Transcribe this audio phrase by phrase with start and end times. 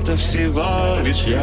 [0.00, 1.42] Это всего лишь я.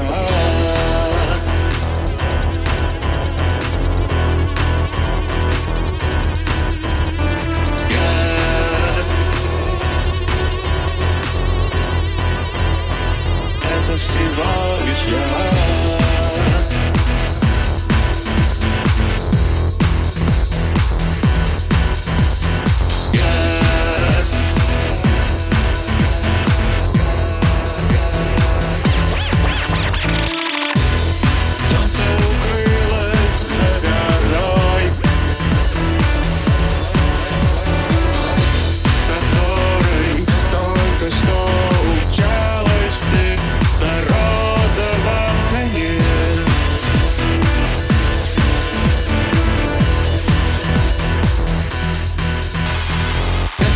[13.60, 15.55] Это всего лишь я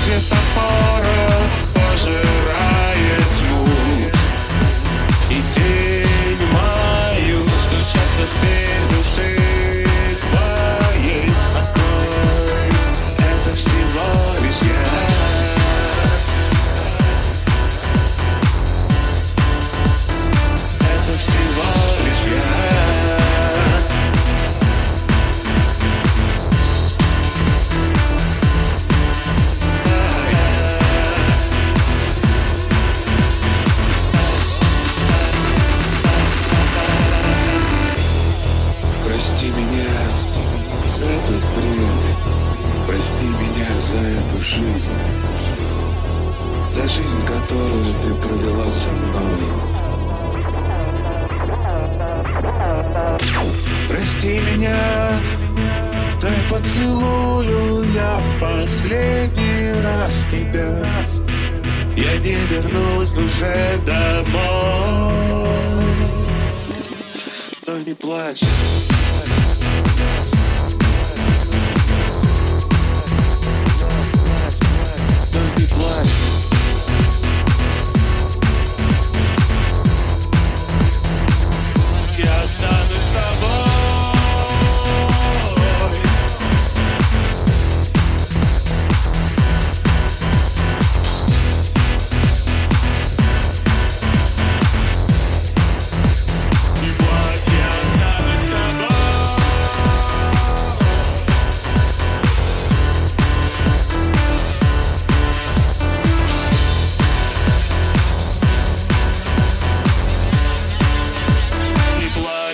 [0.10, 3.68] светофоров пожирает тьму
[5.30, 9.29] и тень мою стучатся в дверь души
[43.00, 44.92] Прости меня за эту жизнь.
[46.70, 49.40] За жизнь, которую ты провела со мной.
[53.88, 55.18] Прости меня
[56.22, 60.86] Дай поцелую я в последний раз тебя.
[61.96, 65.16] Я не вернусь уже домой.
[67.66, 68.44] Но не плачь.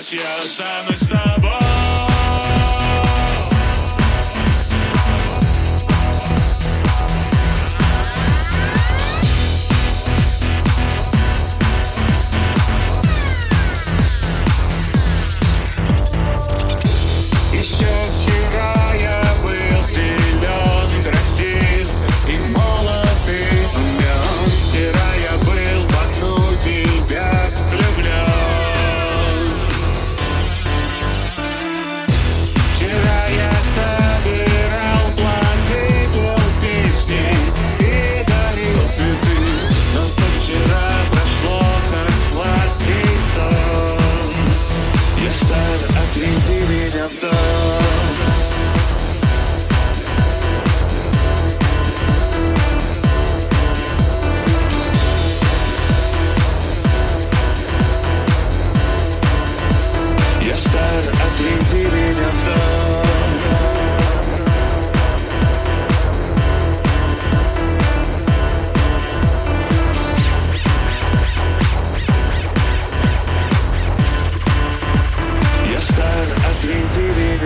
[0.06, 1.35] Плачь, я останусь с тобой.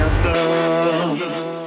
[0.01, 1.60] Я